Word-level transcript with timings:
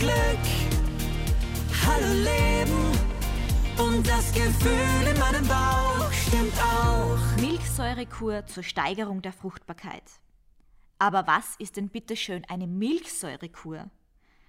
Glück. 0.00 0.14
Hallo 1.84 2.06
Leben 2.24 2.98
und 3.78 4.08
das 4.08 4.32
Gefühl 4.32 5.06
in 5.06 5.18
meinem 5.18 5.46
Bauch 5.46 6.10
stimmt 6.10 6.58
auch. 6.58 7.18
Milchsäurekur 7.38 8.46
zur 8.46 8.62
Steigerung 8.62 9.20
der 9.20 9.34
Fruchtbarkeit. 9.34 10.04
Aber 10.98 11.26
was 11.26 11.54
ist 11.58 11.76
denn 11.76 11.90
bitteschön 11.90 12.46
eine 12.48 12.66
Milchsäurekur? 12.66 13.90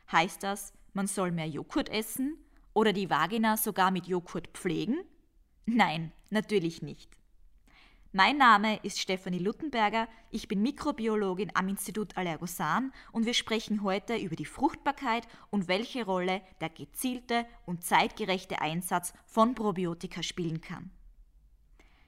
Heißt 0.09 0.41
das, 0.41 0.71
man 0.93 1.07
soll 1.07 1.31
mehr 1.31 1.49
Joghurt 1.49 1.89
essen 1.89 2.37
oder 2.73 2.93
die 2.93 3.09
Vagina 3.09 3.57
sogar 3.57 3.91
mit 3.91 4.07
Joghurt 4.07 4.47
pflegen? 4.53 5.03
Nein, 5.65 6.13
natürlich 6.29 6.81
nicht. 6.81 7.09
Mein 8.13 8.37
Name 8.37 8.77
ist 8.83 8.99
Stefanie 8.99 9.39
Luttenberger, 9.39 10.05
ich 10.31 10.49
bin 10.49 10.61
Mikrobiologin 10.61 11.49
am 11.53 11.69
Institut 11.69 12.17
Allergosan 12.17 12.91
und 13.13 13.25
wir 13.25 13.33
sprechen 13.33 13.83
heute 13.83 14.17
über 14.17 14.35
die 14.35 14.43
Fruchtbarkeit 14.43 15.25
und 15.49 15.69
welche 15.69 16.03
Rolle 16.03 16.41
der 16.59 16.67
gezielte 16.67 17.45
und 17.65 17.85
zeitgerechte 17.85 18.59
Einsatz 18.59 19.13
von 19.27 19.55
Probiotika 19.55 20.23
spielen 20.23 20.59
kann. 20.59 20.91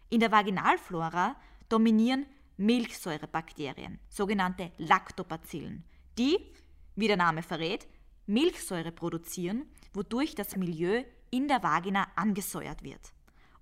In 0.10 0.20
der 0.20 0.34
Vaginalflora 0.34 1.38
dominieren 1.70 2.26
Milchsäurebakterien, 2.58 3.98
sogenannte 4.10 4.74
Lactobacillen, 4.80 5.86
die, 6.18 6.38
wie 6.98 7.08
der 7.08 7.16
Name 7.16 7.44
verrät, 7.44 7.88
Milchsäure 8.26 8.92
produzieren, 8.92 9.68
wodurch 9.94 10.36
das 10.36 10.58
Milieu 10.58 11.06
in 11.30 11.48
der 11.48 11.64
Vagina 11.64 12.08
angesäuert 12.18 12.84
wird. 12.84 13.13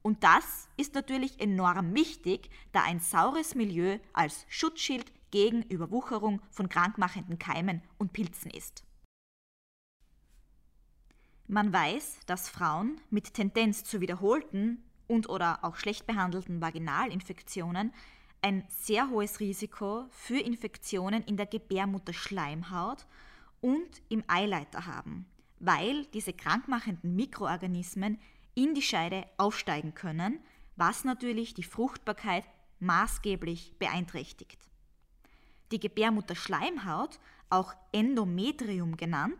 Und 0.01 0.23
das 0.23 0.67
ist 0.77 0.95
natürlich 0.95 1.39
enorm 1.39 1.93
wichtig, 1.93 2.49
da 2.71 2.83
ein 2.83 2.99
saures 2.99 3.55
Milieu 3.55 3.99
als 4.13 4.45
Schutzschild 4.49 5.11
gegen 5.29 5.61
Überwucherung 5.63 6.41
von 6.49 6.69
krankmachenden 6.69 7.39
Keimen 7.39 7.81
und 7.97 8.13
Pilzen 8.13 8.51
ist. 8.51 8.83
Man 11.47 11.73
weiß, 11.73 12.19
dass 12.25 12.49
Frauen 12.49 12.99
mit 13.09 13.33
Tendenz 13.33 13.83
zu 13.83 14.01
wiederholten 14.01 14.83
und 15.07 15.29
oder 15.29 15.63
auch 15.63 15.75
schlecht 15.75 16.07
behandelten 16.07 16.61
Vaginalinfektionen 16.61 17.93
ein 18.41 18.63
sehr 18.69 19.09
hohes 19.09 19.39
Risiko 19.39 20.05
für 20.09 20.39
Infektionen 20.39 21.23
in 21.23 21.37
der 21.37 21.45
Gebärmutterschleimhaut 21.45 23.05
und 23.59 24.01
im 24.09 24.23
Eileiter 24.27 24.85
haben, 24.85 25.25
weil 25.59 26.05
diese 26.07 26.33
krankmachenden 26.33 27.15
Mikroorganismen 27.15 28.19
in 28.55 28.73
die 28.75 28.81
Scheide 28.81 29.25
aufsteigen 29.37 29.93
können, 29.93 30.39
was 30.75 31.03
natürlich 31.03 31.53
die 31.53 31.63
Fruchtbarkeit 31.63 32.45
maßgeblich 32.79 33.75
beeinträchtigt. 33.77 34.59
Die 35.71 35.79
Gebärmutterschleimhaut, 35.79 37.19
auch 37.49 37.73
Endometrium 37.91 38.97
genannt, 38.97 39.39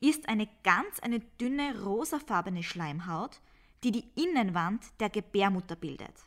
ist 0.00 0.28
eine 0.28 0.48
ganz 0.62 1.00
eine 1.00 1.20
dünne 1.20 1.82
rosafarbene 1.82 2.62
Schleimhaut, 2.62 3.40
die 3.82 3.92
die 3.92 4.04
Innenwand 4.14 4.84
der 5.00 5.10
Gebärmutter 5.10 5.76
bildet. 5.76 6.26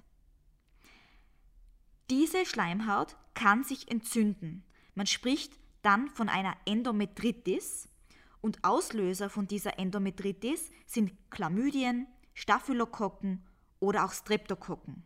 Diese 2.09 2.45
Schleimhaut 2.45 3.16
kann 3.34 3.64
sich 3.64 3.90
entzünden. 3.92 4.64
Man 4.95 5.06
spricht 5.06 5.53
dann 5.81 6.09
von 6.09 6.30
einer 6.30 6.56
Endometritis 6.66 7.89
und 8.42 8.64
Auslöser 8.64 9.30
von 9.30 9.48
dieser 9.48 9.80
Endometritis 9.80 10.70
sind 10.86 11.12
Chlamydien, 11.30 12.08
Staphylokokken 12.34 13.46
oder 13.80 14.06
auch 14.06 14.14
Streptokokken. 14.14 15.04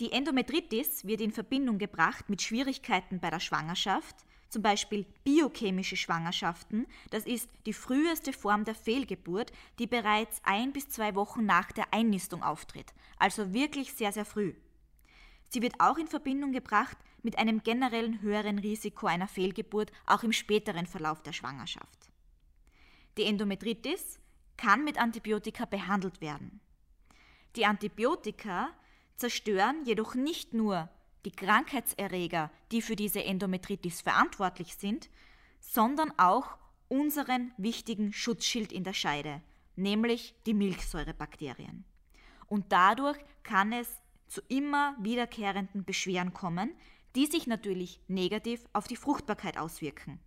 Die 0.00 0.12
Endometritis 0.12 1.04
wird 1.04 1.20
in 1.20 1.30
Verbindung 1.30 1.78
gebracht 1.78 2.30
mit 2.30 2.40
Schwierigkeiten 2.40 3.20
bei 3.20 3.28
der 3.28 3.40
Schwangerschaft, 3.40 4.16
zum 4.48 4.62
Beispiel 4.62 5.04
biochemische 5.24 5.96
Schwangerschaften, 5.96 6.86
das 7.10 7.24
ist 7.26 7.48
die 7.66 7.72
früheste 7.72 8.32
Form 8.32 8.64
der 8.64 8.74
Fehlgeburt, 8.74 9.52
die 9.78 9.86
bereits 9.86 10.40
ein 10.42 10.72
bis 10.72 10.88
zwei 10.88 11.14
Wochen 11.14 11.44
nach 11.44 11.70
der 11.70 11.92
Einnistung 11.92 12.42
auftritt, 12.42 12.92
also 13.18 13.52
wirklich 13.52 13.92
sehr, 13.92 14.12
sehr 14.12 14.24
früh. 14.24 14.54
Sie 15.50 15.62
wird 15.62 15.74
auch 15.80 15.98
in 15.98 16.06
Verbindung 16.06 16.52
gebracht 16.52 16.96
mit 17.22 17.36
einem 17.36 17.62
generellen 17.62 18.22
höheren 18.22 18.58
Risiko 18.58 19.06
einer 19.06 19.28
Fehlgeburt 19.28 19.90
auch 20.06 20.22
im 20.22 20.32
späteren 20.32 20.86
Verlauf 20.86 21.22
der 21.22 21.32
Schwangerschaft. 21.32 22.10
Die 23.18 23.24
Endometritis 23.24 24.20
kann 24.56 24.84
mit 24.84 24.96
Antibiotika 24.98 25.64
behandelt 25.64 26.20
werden. 26.20 26.60
Die 27.56 27.66
Antibiotika 27.66 28.70
zerstören 29.16 29.84
jedoch 29.84 30.14
nicht 30.14 30.54
nur 30.54 30.88
die 31.24 31.32
Krankheitserreger, 31.32 32.50
die 32.70 32.80
für 32.80 32.96
diese 32.96 33.24
Endometritis 33.24 34.00
verantwortlich 34.00 34.76
sind, 34.76 35.10
sondern 35.58 36.12
auch 36.16 36.56
unseren 36.88 37.52
wichtigen 37.56 38.12
Schutzschild 38.12 38.72
in 38.72 38.84
der 38.84 38.94
Scheide, 38.94 39.42
nämlich 39.74 40.34
die 40.46 40.54
Milchsäurebakterien. 40.54 41.84
Und 42.46 42.72
dadurch 42.72 43.18
kann 43.42 43.72
es 43.72 44.00
zu 44.30 44.40
immer 44.48 44.96
wiederkehrenden 45.00 45.84
Beschwerden 45.84 46.32
kommen, 46.32 46.72
die 47.16 47.26
sich 47.26 47.46
natürlich 47.46 48.00
negativ 48.06 48.64
auf 48.72 48.86
die 48.86 48.96
Fruchtbarkeit 48.96 49.58
auswirken. 49.58 50.20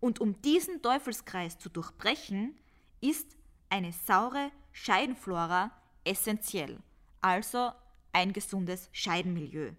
Und 0.00 0.20
um 0.20 0.42
diesen 0.42 0.82
Teufelskreis 0.82 1.58
zu 1.58 1.68
durchbrechen, 1.68 2.58
ist 3.00 3.36
eine 3.70 3.92
saure 3.92 4.50
Scheidenflora 4.72 5.70
essentiell, 6.04 6.80
also 7.20 7.70
ein 8.12 8.32
gesundes 8.32 8.88
Scheidenmilieu. 8.92 9.72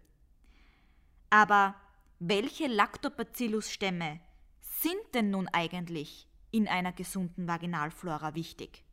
Aber 1.29 1.75
welche 2.19 2.67
Lactobacillus-Stämme 2.67 4.21
sind 4.61 5.13
denn 5.13 5.29
nun 5.29 5.49
eigentlich 5.49 6.29
in 6.51 6.69
einer 6.69 6.93
gesunden 6.93 7.47
Vaginalflora 7.47 8.35
wichtig? 8.35 8.85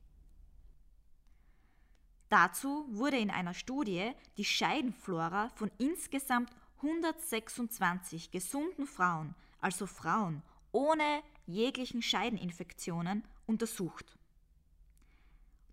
Dazu 2.31 2.87
wurde 2.89 3.19
in 3.19 3.29
einer 3.29 3.55
Studie 3.55 4.13
die 4.37 4.45
Scheidenflora 4.45 5.51
von 5.57 5.71
insgesamt 5.79 6.51
126 6.77 8.31
gesunden 8.31 8.87
Frauen, 8.87 9.35
also 9.61 9.87
Frauen 9.87 10.43
ohne 10.73 11.23
jeglichen 11.47 12.01
Scheideninfektionen, 12.01 13.25
untersucht. 13.47 14.17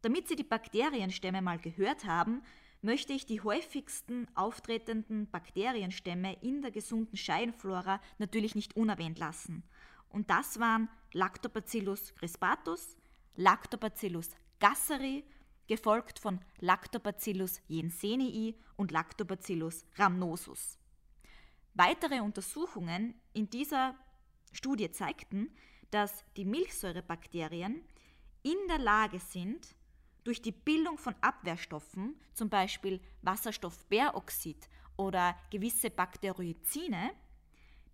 Damit 0.02 0.28
Sie 0.28 0.36
die 0.36 0.44
Bakterienstämme 0.44 1.44
mal 1.44 1.60
gehört 1.60 2.06
haben, 2.06 2.42
möchte 2.82 3.14
ich 3.14 3.28
die 3.28 3.42
häufigsten 3.42 4.28
auftretenden 4.34 5.30
Bakterienstämme 5.30 6.42
in 6.42 6.64
der 6.64 6.72
gesunden 6.72 7.18
Scheidenflora 7.18 8.02
natürlich 8.18 8.56
nicht 8.56 8.76
unerwähnt 8.76 9.20
lassen. 9.20 9.64
Und 10.10 10.32
das 10.32 10.60
waren 10.60 10.90
Lactobacillus 11.14 12.16
crispatus, 12.16 12.98
Lactobacillus 13.36 14.32
gasseri 14.60 15.24
gefolgt 15.68 16.20
von 16.20 16.40
Lactobacillus 16.60 17.62
jensenii 17.68 18.56
und 18.76 18.92
Lactobacillus 18.92 19.86
rhamnosus. 19.96 20.78
Weitere 21.74 22.22
Untersuchungen 22.22 23.14
in 23.34 23.50
dieser 23.50 23.96
Studie 24.52 24.92
zeigten, 24.92 25.50
dass 25.92 26.24
die 26.36 26.46
Milchsäurebakterien 26.46 27.84
in 28.44 28.58
der 28.68 28.80
Lage 28.80 29.20
sind, 29.20 29.76
durch 30.24 30.42
die 30.42 30.52
Bildung 30.52 30.98
von 30.98 31.16
Abwehrstoffen, 31.22 32.20
zum 32.34 32.50
Beispiel 32.50 33.00
Wasserstoffperoxid 33.22 34.68
oder 34.98 35.38
gewisse 35.52 35.90
Bakterioizine, 35.90 37.12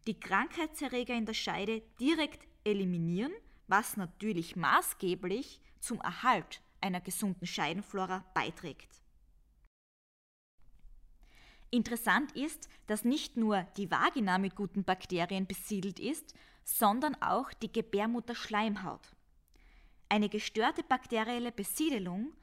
die 0.08 0.20
Krankheitserreger 0.20 1.14
in 1.14 1.26
der 1.26 1.36
Scheide 1.36 1.82
direkt 2.00 2.48
eliminieren, 2.64 3.34
was 3.68 3.98
natürlich 3.98 4.56
maßgeblich 4.56 5.62
zum 5.80 6.02
Erhalt 6.02 6.62
einer 6.84 7.02
gesunden 7.02 7.48
Scheidenflora 7.48 8.24
beiträgt. 8.34 9.02
Interessant 11.72 12.34
ist, 12.34 12.70
dass 12.86 13.04
nicht 13.04 13.36
nur 13.36 13.64
die 13.78 13.90
Vagina 13.90 14.38
mit 14.38 14.56
guten 14.56 14.84
Bakterien 14.84 15.48
besiedelt 15.48 16.00
ist, 16.00 16.36
sondern 16.64 17.20
auch 17.22 17.52
die 17.54 17.72
Gebärmutterschleimhaut. 17.72 19.16
Eine 20.08 20.30
gestörte 20.30 20.84
bakterielle 20.84 21.52
Besiedelung 21.52 22.34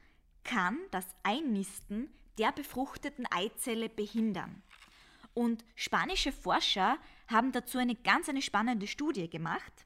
kann 0.43 0.77
das 0.91 1.05
Einnisten 1.23 2.09
der 2.37 2.51
befruchteten 2.51 3.25
Eizelle 3.31 3.87
behindern. 3.87 4.61
Und 5.33 5.63
spanische 5.75 6.33
Forscher 6.33 6.97
haben 7.27 7.53
dazu 7.53 7.77
eine 7.77 7.95
ganz 7.95 8.27
eine 8.27 8.41
spannende 8.41 8.87
Studie 8.87 9.29
gemacht. 9.29 9.85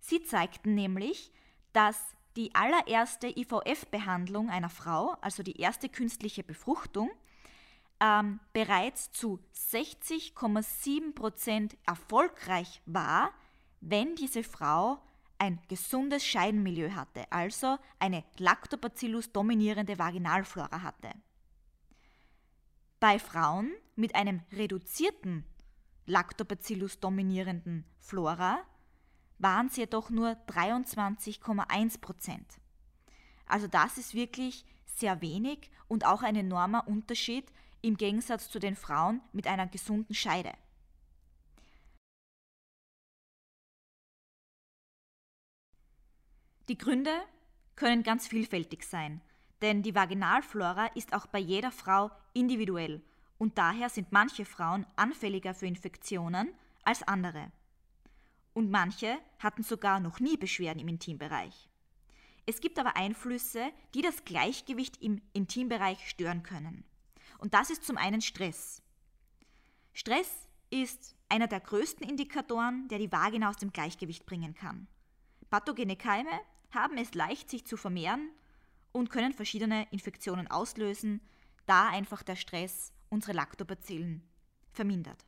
Sie 0.00 0.22
zeigten 0.22 0.74
nämlich, 0.74 1.30
dass 1.72 2.14
die 2.38 2.54
allererste 2.54 3.26
IVF-Behandlung 3.26 4.48
einer 4.48 4.70
Frau, 4.70 5.16
also 5.20 5.42
die 5.42 5.60
erste 5.60 5.88
künstliche 5.88 6.44
Befruchtung, 6.44 7.10
ähm, 7.98 8.38
bereits 8.52 9.10
zu 9.10 9.40
60,7% 9.52 11.76
erfolgreich 11.84 12.80
war, 12.86 13.32
wenn 13.80 14.14
diese 14.14 14.44
Frau 14.44 15.02
ein 15.38 15.60
gesundes 15.66 16.24
Scheidenmilieu 16.24 16.92
hatte, 16.92 17.24
also 17.30 17.76
eine 17.98 18.22
Lactobacillus 18.38 19.32
dominierende 19.32 19.98
Vaginalflora 19.98 20.82
hatte. 20.82 21.10
Bei 23.00 23.18
Frauen 23.18 23.72
mit 23.96 24.14
einem 24.14 24.42
reduzierten 24.52 25.44
Lactobacillus 26.06 27.00
dominierenden 27.00 27.84
Flora 27.98 28.60
waren 29.38 29.66
es 29.66 29.76
jedoch 29.76 30.10
nur 30.10 30.30
23,1 30.48 32.00
Prozent. 32.00 32.58
Also 33.46 33.66
das 33.66 33.98
ist 33.98 34.14
wirklich 34.14 34.64
sehr 34.84 35.20
wenig 35.20 35.70
und 35.86 36.04
auch 36.04 36.22
ein 36.22 36.36
enormer 36.36 36.86
Unterschied 36.86 37.50
im 37.80 37.96
Gegensatz 37.96 38.50
zu 38.50 38.58
den 38.58 38.76
Frauen 38.76 39.20
mit 39.32 39.46
einer 39.46 39.66
gesunden 39.66 40.14
Scheide. 40.14 40.52
Die 46.68 46.76
Gründe 46.76 47.12
können 47.76 48.02
ganz 48.02 48.26
vielfältig 48.26 48.82
sein, 48.82 49.22
denn 49.62 49.82
die 49.82 49.94
Vaginalflora 49.94 50.86
ist 50.88 51.14
auch 51.14 51.26
bei 51.26 51.38
jeder 51.38 51.72
Frau 51.72 52.10
individuell 52.34 53.00
und 53.38 53.56
daher 53.56 53.88
sind 53.88 54.12
manche 54.12 54.44
Frauen 54.44 54.84
anfälliger 54.96 55.54
für 55.54 55.66
Infektionen 55.66 56.52
als 56.84 57.02
andere. 57.04 57.50
Und 58.58 58.72
manche 58.72 59.20
hatten 59.38 59.62
sogar 59.62 60.00
noch 60.00 60.18
nie 60.18 60.36
Beschwerden 60.36 60.80
im 60.80 60.88
Intimbereich. 60.88 61.70
Es 62.44 62.60
gibt 62.60 62.76
aber 62.80 62.96
Einflüsse, 62.96 63.70
die 63.94 64.02
das 64.02 64.24
Gleichgewicht 64.24 65.00
im 65.00 65.22
Intimbereich 65.32 66.08
stören 66.10 66.42
können. 66.42 66.82
Und 67.38 67.54
das 67.54 67.70
ist 67.70 67.84
zum 67.84 67.96
einen 67.96 68.20
Stress. 68.20 68.82
Stress 69.92 70.48
ist 70.70 71.14
einer 71.28 71.46
der 71.46 71.60
größten 71.60 72.04
Indikatoren, 72.04 72.88
der 72.88 72.98
die 72.98 73.12
Vagina 73.12 73.48
aus 73.48 73.58
dem 73.58 73.72
Gleichgewicht 73.72 74.26
bringen 74.26 74.54
kann. 74.54 74.88
Pathogene 75.50 75.94
Keime 75.94 76.40
haben 76.72 76.98
es 76.98 77.14
leicht, 77.14 77.50
sich 77.50 77.64
zu 77.64 77.76
vermehren 77.76 78.28
und 78.90 79.08
können 79.08 79.32
verschiedene 79.32 79.86
Infektionen 79.92 80.50
auslösen, 80.50 81.20
da 81.66 81.90
einfach 81.90 82.24
der 82.24 82.34
Stress 82.34 82.92
unsere 83.08 83.34
Lactobacillen 83.34 84.28
vermindert. 84.72 85.27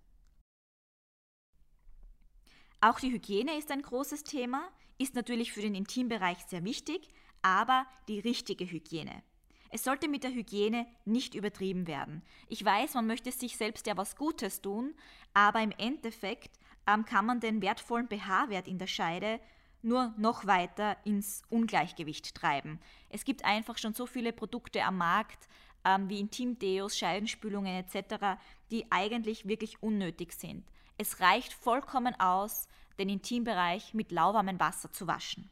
Auch 2.83 2.99
die 2.99 3.13
Hygiene 3.13 3.59
ist 3.59 3.71
ein 3.71 3.83
großes 3.83 4.25
Thema, 4.25 4.67
ist 4.97 5.15
natürlich 5.15 5.53
für 5.53 5.61
den 5.61 5.75
Intimbereich 5.75 6.39
sehr 6.47 6.65
wichtig, 6.65 7.09
aber 7.43 7.87
die 8.09 8.21
richtige 8.21 8.71
Hygiene. 8.71 9.23
Es 9.69 9.85
sollte 9.85 10.09
mit 10.09 10.25
der 10.25 10.33
Hygiene 10.33 10.87
nicht 11.05 11.35
übertrieben 11.35 11.87
werden. 11.87 12.23
Ich 12.49 12.65
weiß, 12.65 12.95
man 12.95 13.07
möchte 13.07 13.31
sich 13.33 13.57
selbst 13.59 13.87
ja 13.87 13.99
was 13.99 14.17
Gutes 14.17 14.63
tun, 14.63 14.95
aber 15.35 15.61
im 15.61 15.73
Endeffekt 15.73 16.59
ähm, 16.87 17.05
kann 17.05 17.27
man 17.27 17.41
den 17.41 17.61
wertvollen 17.61 18.09
pH-Wert 18.09 18.67
in 18.67 18.79
der 18.79 18.87
Scheide 18.87 19.41
nur 19.83 20.15
noch 20.17 20.47
weiter 20.47 20.97
ins 21.05 21.43
Ungleichgewicht 21.51 22.35
treiben. 22.35 22.81
Es 23.11 23.25
gibt 23.25 23.45
einfach 23.45 23.77
schon 23.77 23.93
so 23.93 24.07
viele 24.07 24.33
Produkte 24.33 24.85
am 24.85 24.97
Markt, 24.97 25.49
ähm, 25.85 26.09
wie 26.09 26.21
Intimdeos, 26.21 26.97
Scheidenspülungen 26.97 27.85
etc., 27.85 28.41
die 28.71 28.91
eigentlich 28.91 29.47
wirklich 29.47 29.83
unnötig 29.83 30.33
sind. 30.33 30.65
Es 31.03 31.19
reicht 31.21 31.55
vollkommen 31.55 32.15
aus, 32.21 32.69
den 32.99 33.09
Intimbereich 33.09 33.95
mit 33.95 34.13
lauwarmem 34.13 34.61
Wasser 34.61 34.93
zu 34.93 35.07
waschen. 35.07 35.49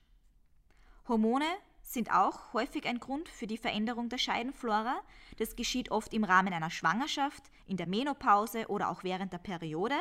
Hormone 1.09 1.47
sind 1.81 2.12
auch 2.12 2.53
häufig 2.53 2.87
ein 2.87 3.00
Grund 3.00 3.31
für 3.31 3.47
die 3.47 3.56
Veränderung 3.56 4.11
der 4.11 4.19
Scheidenflora. 4.19 5.00
Das 5.39 5.56
geschieht 5.56 5.91
oft 5.91 6.12
im 6.12 6.25
Rahmen 6.25 6.53
einer 6.53 6.69
Schwangerschaft, 6.69 7.45
in 7.65 7.79
der 7.79 7.87
Menopause 7.87 8.67
oder 8.69 8.91
auch 8.91 9.05
während 9.05 9.33
der 9.33 9.39
Periode, 9.39 9.95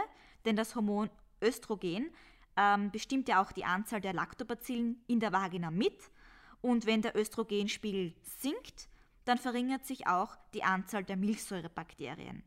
denn 0.43 0.57
das 0.57 0.75
Hormon 0.75 1.09
Östrogen 1.41 2.11
ähm, 2.57 2.91
bestimmt 2.91 3.29
ja 3.29 3.41
auch 3.41 3.53
die 3.53 3.63
Anzahl 3.63 4.01
der 4.01 4.11
Lactobacillen 4.11 5.01
in 5.07 5.21
der 5.21 5.31
Vagina 5.31 5.71
mit. 5.71 6.11
Und 6.59 6.85
wenn 6.85 7.01
der 7.01 7.15
Östrogenspiegel 7.15 8.13
sinkt, 8.21 8.89
dann 9.23 9.37
verringert 9.37 9.85
sich 9.85 10.07
auch 10.07 10.35
die 10.53 10.65
Anzahl 10.65 11.05
der 11.05 11.15
Milchsäurebakterien. 11.15 12.43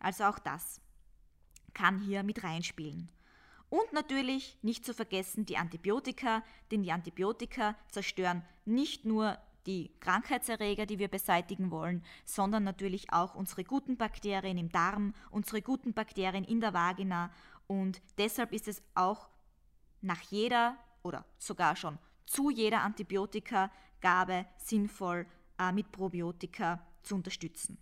Also 0.00 0.24
auch 0.24 0.40
das 0.40 0.80
kann 1.74 2.00
hier 2.00 2.22
mit 2.22 2.42
reinspielen. 2.42 3.08
Und 3.68 3.92
natürlich 3.92 4.58
nicht 4.62 4.84
zu 4.84 4.92
vergessen 4.92 5.46
die 5.46 5.56
Antibiotika, 5.56 6.42
denn 6.70 6.82
die 6.82 6.92
Antibiotika 6.92 7.76
zerstören 7.88 8.42
nicht 8.64 9.04
nur 9.04 9.38
die 9.66 9.90
Krankheitserreger, 10.00 10.86
die 10.86 10.98
wir 10.98 11.08
beseitigen 11.08 11.70
wollen, 11.70 12.02
sondern 12.24 12.64
natürlich 12.64 13.12
auch 13.12 13.34
unsere 13.34 13.62
guten 13.62 13.96
Bakterien 13.96 14.58
im 14.58 14.70
Darm, 14.70 15.14
unsere 15.30 15.62
guten 15.62 15.92
Bakterien 15.92 16.44
in 16.44 16.60
der 16.60 16.74
Vagina. 16.74 17.30
Und 17.66 18.00
deshalb 18.18 18.52
ist 18.52 18.66
es 18.66 18.82
auch 18.94 19.28
nach 20.00 20.22
jeder 20.22 20.76
oder 21.02 21.24
sogar 21.38 21.76
schon 21.76 21.98
zu 22.26 22.50
jeder 22.50 22.82
Antibiotikagabe 22.82 24.46
sinnvoll, 24.56 25.26
äh, 25.58 25.72
mit 25.72 25.92
Probiotika 25.92 26.84
zu 27.02 27.14
unterstützen. 27.14 27.78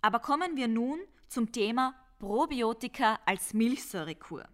Aber 0.00 0.18
kommen 0.18 0.56
wir 0.56 0.68
nun 0.68 0.98
zum 1.32 1.50
Thema 1.50 1.94
Probiotika 2.18 3.18
als 3.24 3.54
Milchsäurekur. 3.54 4.44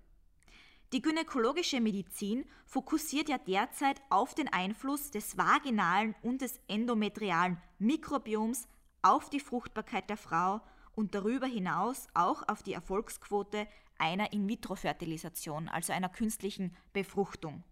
Die 0.93 1.03
gynäkologische 1.03 1.81
Medizin 1.81 2.45
fokussiert 2.67 3.29
ja 3.29 3.37
derzeit 3.37 4.01
auf 4.11 4.37
den 4.37 4.47
Einfluss 4.47 5.11
des 5.11 5.37
vaginalen 5.37 6.15
und 6.23 6.41
des 6.41 6.61
endometrialen 6.69 7.61
Mikrobioms 7.81 8.69
auf 9.03 9.29
die 9.29 9.41
Fruchtbarkeit 9.41 10.09
der 10.09 10.17
Frau 10.17 10.61
und 10.95 11.17
darüber 11.17 11.49
hinaus 11.49 12.07
auch 12.15 12.49
auf 12.49 12.63
die 12.63 12.75
Erfolgsquote 12.75 13.67
einer 13.99 14.33
In-vitro-Fertilisation, 14.33 15.69
also 15.69 15.93
einer 15.93 16.09
künstlichen 16.09 16.77
Befruchtung. 16.93 17.65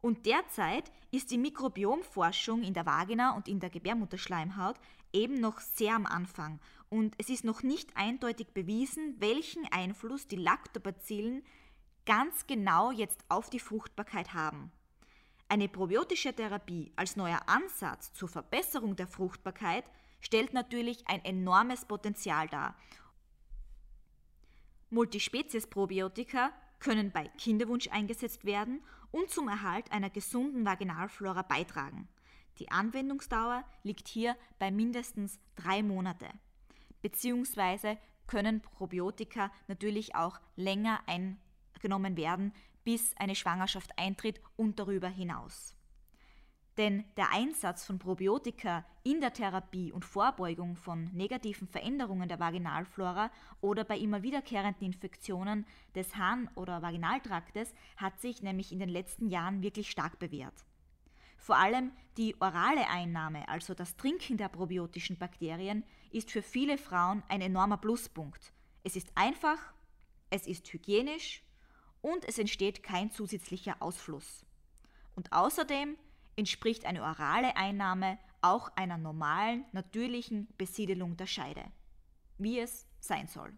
Und 0.00 0.26
derzeit 0.26 0.90
ist 1.10 1.30
die 1.30 1.38
Mikrobiomforschung 1.38 2.62
in 2.62 2.74
der 2.74 2.86
Vagina 2.86 3.36
und 3.36 3.48
in 3.48 3.60
der 3.60 3.70
Gebärmutterschleimhaut 3.70 4.76
eben 5.12 5.40
noch 5.40 5.60
sehr 5.60 5.94
am 5.94 6.06
Anfang 6.06 6.60
und 6.90 7.14
es 7.18 7.30
ist 7.30 7.44
noch 7.44 7.62
nicht 7.62 7.96
eindeutig 7.96 8.48
bewiesen, 8.48 9.14
welchen 9.18 9.64
Einfluss 9.72 10.26
die 10.26 10.36
Lactobacillen 10.36 11.44
ganz 12.04 12.46
genau 12.48 12.90
jetzt 12.90 13.24
auf 13.28 13.48
die 13.48 13.60
Fruchtbarkeit 13.60 14.34
haben. 14.34 14.72
Eine 15.48 15.68
probiotische 15.68 16.34
Therapie 16.34 16.92
als 16.96 17.14
neuer 17.16 17.40
Ansatz 17.46 18.12
zur 18.12 18.28
Verbesserung 18.28 18.96
der 18.96 19.06
Fruchtbarkeit 19.06 19.84
stellt 20.20 20.52
natürlich 20.52 21.06
ein 21.06 21.24
enormes 21.24 21.84
Potenzial 21.84 22.48
dar. 22.48 22.76
Multispezies-Probiotika 24.90 26.50
können 26.80 27.12
bei 27.12 27.28
Kinderwunsch 27.38 27.88
eingesetzt 27.88 28.44
werden 28.44 28.82
und 29.10 29.30
zum 29.30 29.48
Erhalt 29.48 29.90
einer 29.92 30.10
gesunden 30.10 30.64
Vaginalflora 30.64 31.42
beitragen. 31.42 32.08
Die 32.58 32.70
Anwendungsdauer 32.70 33.64
liegt 33.82 34.08
hier 34.08 34.36
bei 34.58 34.70
mindestens 34.70 35.38
drei 35.56 35.82
Monate. 35.82 36.28
Beziehungsweise 37.02 37.96
können 38.26 38.60
Probiotika 38.60 39.50
natürlich 39.66 40.14
auch 40.14 40.38
länger 40.56 41.00
eingenommen 41.06 42.16
werden, 42.16 42.52
bis 42.84 43.16
eine 43.16 43.34
Schwangerschaft 43.34 43.98
eintritt 43.98 44.40
und 44.56 44.78
darüber 44.78 45.08
hinaus. 45.08 45.74
Denn 46.80 47.04
der 47.18 47.30
Einsatz 47.30 47.84
von 47.84 47.98
Probiotika 47.98 48.86
in 49.02 49.20
der 49.20 49.34
Therapie 49.34 49.92
und 49.92 50.02
Vorbeugung 50.02 50.76
von 50.76 51.10
negativen 51.12 51.68
Veränderungen 51.68 52.26
der 52.26 52.40
Vaginalflora 52.40 53.30
oder 53.60 53.84
bei 53.84 53.98
immer 53.98 54.22
wiederkehrenden 54.22 54.86
Infektionen 54.86 55.66
des 55.94 56.16
Harn- 56.16 56.48
oder 56.54 56.80
Vaginaltraktes 56.80 57.74
hat 57.98 58.18
sich 58.22 58.42
nämlich 58.42 58.72
in 58.72 58.78
den 58.78 58.88
letzten 58.88 59.28
Jahren 59.28 59.60
wirklich 59.60 59.90
stark 59.90 60.18
bewährt. 60.18 60.54
Vor 61.36 61.58
allem 61.58 61.92
die 62.16 62.34
orale 62.40 62.88
Einnahme, 62.88 63.46
also 63.50 63.74
das 63.74 63.98
Trinken 63.98 64.38
der 64.38 64.48
probiotischen 64.48 65.18
Bakterien, 65.18 65.84
ist 66.10 66.30
für 66.30 66.40
viele 66.40 66.78
Frauen 66.78 67.22
ein 67.28 67.42
enormer 67.42 67.76
Pluspunkt. 67.76 68.54
Es 68.84 68.96
ist 68.96 69.12
einfach, 69.16 69.58
es 70.30 70.46
ist 70.46 70.72
hygienisch 70.72 71.42
und 72.00 72.26
es 72.26 72.38
entsteht 72.38 72.82
kein 72.82 73.10
zusätzlicher 73.10 73.76
Ausfluss. 73.80 74.46
Und 75.14 75.30
außerdem 75.30 75.98
entspricht 76.40 76.84
eine 76.84 77.02
orale 77.02 77.56
Einnahme 77.56 78.18
auch 78.42 78.74
einer 78.74 78.98
normalen, 78.98 79.64
natürlichen 79.72 80.48
Besiedelung 80.56 81.16
der 81.16 81.26
Scheide, 81.26 81.64
wie 82.38 82.58
es 82.58 82.86
sein 82.98 83.28
soll. 83.28 83.56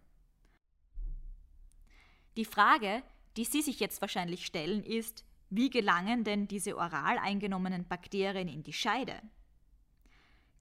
Die 2.36 2.44
Frage, 2.44 3.02
die 3.36 3.44
Sie 3.44 3.62
sich 3.62 3.78
jetzt 3.78 4.00
wahrscheinlich 4.00 4.44
stellen, 4.44 4.82
ist, 4.82 5.24
wie 5.50 5.70
gelangen 5.70 6.24
denn 6.24 6.48
diese 6.48 6.76
oral 6.76 7.18
eingenommenen 7.18 7.86
Bakterien 7.86 8.48
in 8.48 8.62
die 8.62 8.72
Scheide? 8.72 9.20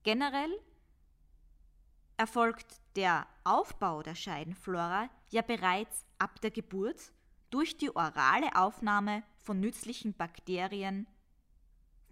Generell 0.02 0.52
erfolgt 2.16 2.80
der 2.94 3.26
Aufbau 3.42 4.02
der 4.02 4.14
Scheidenflora 4.14 5.08
ja 5.30 5.42
bereits 5.42 6.04
ab 6.18 6.40
der 6.40 6.50
Geburt 6.50 7.12
durch 7.50 7.76
die 7.76 7.94
orale 7.94 8.54
Aufnahme 8.54 9.22
von 9.38 9.60
nützlichen 9.60 10.14
Bakterien 10.14 11.06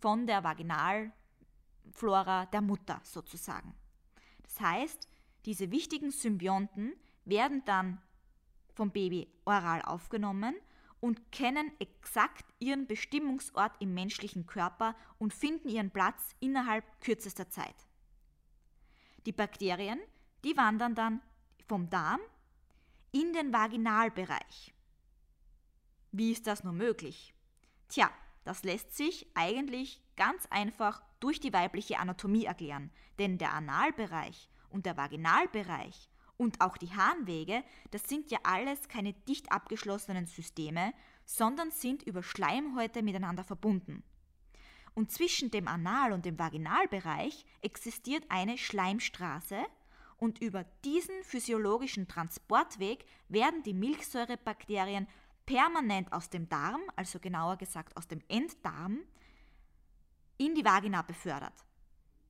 von 0.00 0.26
der 0.26 0.44
Vaginalflora 0.44 2.46
der 2.46 2.60
Mutter 2.60 3.00
sozusagen. 3.04 3.74
Das 4.42 4.60
heißt, 4.60 5.08
diese 5.44 5.70
wichtigen 5.70 6.10
Symbionten 6.10 6.94
werden 7.24 7.62
dann 7.64 8.00
vom 8.74 8.90
Baby 8.90 9.28
oral 9.44 9.82
aufgenommen 9.82 10.54
und 11.00 11.32
kennen 11.32 11.72
exakt 11.78 12.44
ihren 12.58 12.86
Bestimmungsort 12.86 13.72
im 13.80 13.94
menschlichen 13.94 14.46
Körper 14.46 14.94
und 15.18 15.32
finden 15.32 15.68
ihren 15.68 15.90
Platz 15.90 16.34
innerhalb 16.40 16.84
kürzester 17.00 17.48
Zeit. 17.48 17.74
Die 19.26 19.32
Bakterien, 19.32 19.98
die 20.44 20.56
wandern 20.56 20.94
dann 20.94 21.20
vom 21.66 21.88
Darm 21.90 22.20
in 23.12 23.32
den 23.32 23.52
Vaginalbereich. 23.52 24.74
Wie 26.12 26.32
ist 26.32 26.46
das 26.46 26.64
nur 26.64 26.72
möglich? 26.72 27.34
Tja, 27.88 28.10
das 28.44 28.62
lässt 28.64 28.96
sich 28.96 29.26
eigentlich 29.34 30.02
ganz 30.16 30.46
einfach 30.50 31.02
durch 31.20 31.40
die 31.40 31.52
weibliche 31.52 31.98
Anatomie 31.98 32.44
erklären, 32.44 32.90
denn 33.18 33.38
der 33.38 33.52
Analbereich 33.52 34.48
und 34.70 34.86
der 34.86 34.96
Vaginalbereich 34.96 36.10
und 36.36 36.62
auch 36.62 36.78
die 36.78 36.94
Harnwege, 36.94 37.62
das 37.90 38.08
sind 38.08 38.30
ja 38.30 38.38
alles 38.44 38.88
keine 38.88 39.12
dicht 39.12 39.52
abgeschlossenen 39.52 40.26
Systeme, 40.26 40.94
sondern 41.26 41.70
sind 41.70 42.02
über 42.02 42.22
Schleimhäute 42.22 43.02
miteinander 43.02 43.44
verbunden. 43.44 44.02
Und 44.94 45.12
zwischen 45.12 45.50
dem 45.50 45.68
Anal- 45.68 46.12
und 46.12 46.24
dem 46.24 46.38
Vaginalbereich 46.38 47.44
existiert 47.60 48.24
eine 48.28 48.58
Schleimstraße 48.58 49.58
und 50.16 50.40
über 50.40 50.64
diesen 50.84 51.22
physiologischen 51.22 52.08
Transportweg 52.08 53.04
werden 53.28 53.62
die 53.62 53.74
Milchsäurebakterien 53.74 55.06
permanent 55.50 56.12
aus 56.12 56.30
dem 56.30 56.48
Darm, 56.48 56.80
also 56.94 57.18
genauer 57.18 57.56
gesagt 57.56 57.96
aus 57.96 58.06
dem 58.06 58.22
Enddarm, 58.28 59.00
in 60.38 60.54
die 60.54 60.64
Vagina 60.64 61.02
befördert. 61.02 61.64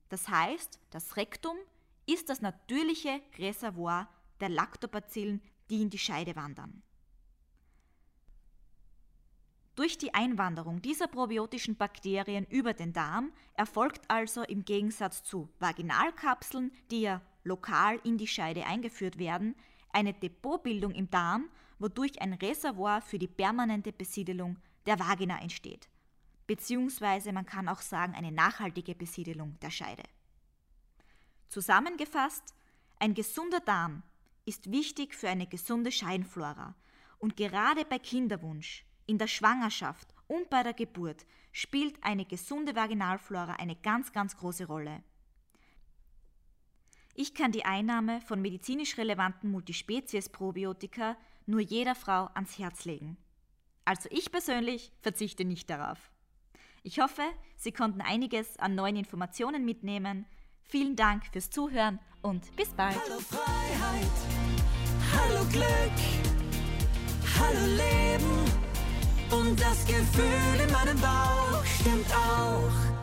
Das 0.09 0.27
heißt, 0.27 0.79
das 0.89 1.15
Rektum 1.17 1.55
ist 2.07 2.29
das 2.29 2.41
natürliche 2.41 3.21
Reservoir 3.37 4.09
der 4.39 4.49
Lactobacillen, 4.49 5.39
die 5.69 5.83
in 5.83 5.91
die 5.91 5.99
Scheide 5.99 6.35
wandern. 6.35 6.81
Durch 9.75 9.99
die 9.99 10.15
Einwanderung 10.15 10.81
dieser 10.81 11.07
probiotischen 11.07 11.75
Bakterien 11.75 12.45
über 12.47 12.73
den 12.73 12.91
Darm 12.91 13.31
erfolgt 13.53 14.01
also 14.09 14.41
im 14.41 14.65
Gegensatz 14.65 15.23
zu 15.23 15.47
Vaginalkapseln, 15.59 16.71
die 16.89 17.01
ja 17.01 17.21
lokal 17.43 17.99
in 18.03 18.17
die 18.17 18.27
Scheide 18.27 18.65
eingeführt 18.65 19.19
werden, 19.19 19.55
eine 19.93 20.13
Depotbildung 20.13 20.93
im 20.93 21.09
Darm, 21.11 21.49
wodurch 21.81 22.21
ein 22.21 22.33
Reservoir 22.33 23.01
für 23.01 23.17
die 23.17 23.27
permanente 23.27 23.91
Besiedelung 23.91 24.57
der 24.85 24.99
Vagina 24.99 25.41
entsteht. 25.41 25.89
Beziehungsweise 26.47 27.33
man 27.33 27.45
kann 27.45 27.67
auch 27.67 27.81
sagen 27.81 28.13
eine 28.13 28.31
nachhaltige 28.31 28.95
Besiedelung 28.95 29.59
der 29.61 29.71
Scheide. 29.71 30.03
Zusammengefasst, 31.47 32.53
ein 32.99 33.13
gesunder 33.13 33.59
Darm 33.59 34.03
ist 34.45 34.71
wichtig 34.71 35.15
für 35.15 35.29
eine 35.29 35.47
gesunde 35.47 35.91
Scheinflora 35.91 36.75
und 37.19 37.35
gerade 37.35 37.85
bei 37.85 37.99
Kinderwunsch, 37.99 38.85
in 39.05 39.17
der 39.17 39.27
Schwangerschaft 39.27 40.13
und 40.27 40.49
bei 40.49 40.63
der 40.63 40.73
Geburt 40.73 41.25
spielt 41.51 42.01
eine 42.03 42.25
gesunde 42.25 42.75
Vaginalflora 42.75 43.53
eine 43.53 43.75
ganz, 43.75 44.13
ganz 44.13 44.37
große 44.37 44.65
Rolle. 44.65 45.03
Ich 47.13 47.33
kann 47.33 47.51
die 47.51 47.65
Einnahme 47.65 48.21
von 48.21 48.41
medizinisch 48.41 48.97
relevanten 48.97 49.51
Multispezies-Probiotika 49.51 51.17
nur 51.45 51.59
jeder 51.61 51.95
Frau 51.95 52.29
ans 52.33 52.57
Herz 52.57 52.85
legen. 52.85 53.17
Also 53.85 54.09
ich 54.11 54.31
persönlich 54.31 54.91
verzichte 55.01 55.45
nicht 55.45 55.69
darauf. 55.69 56.11
Ich 56.83 56.99
hoffe, 56.99 57.23
Sie 57.57 57.71
konnten 57.71 58.01
einiges 58.01 58.57
an 58.57 58.75
neuen 58.75 58.95
Informationen 58.95 59.65
mitnehmen. 59.65 60.25
Vielen 60.63 60.95
Dank 60.95 61.25
fürs 61.27 61.49
Zuhören 61.49 61.99
und 62.21 62.55
bis 62.55 62.69
bald. 62.69 62.95
Hallo 62.95 63.19
Freiheit, 63.19 64.11
hallo 65.15 65.45
Glück, 65.45 65.97
hallo 67.39 67.65
Leben 67.75 68.51
und 69.31 69.59
das 69.61 69.85
Gefühl 69.85 70.61
in 70.65 70.71
meinem 70.71 70.99
Bauch 70.99 71.63
stimmt 71.65 72.13
auch. 72.15 73.00